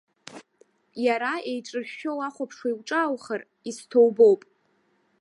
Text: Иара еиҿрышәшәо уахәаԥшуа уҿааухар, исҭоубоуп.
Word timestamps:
Иара 1.05 1.33
еиҿрышәшәо 1.51 2.11
уахәаԥшуа 2.17 2.71
уҿааухар, 2.77 3.41
исҭоубоуп. 3.69 4.41